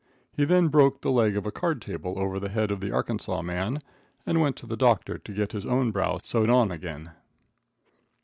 He 0.33 0.45
then 0.45 0.69
broke 0.69 1.01
the 1.01 1.11
leg 1.11 1.37
of 1.37 1.45
a 1.45 1.51
card 1.51 1.79
table 1.79 2.17
over 2.17 2.39
the 2.39 2.49
head 2.49 2.71
of 2.71 2.79
the 2.79 2.91
Arkansas 2.91 3.43
man, 3.43 3.77
and 4.25 4.41
went 4.41 4.55
to 4.55 4.65
the 4.65 4.75
doctor 4.75 5.19
to 5.19 5.31
get 5.31 5.51
his 5.51 5.63
own 5.63 5.91
brow 5.91 6.17
sewed 6.23 6.49
on 6.49 6.71
again. 6.71 7.11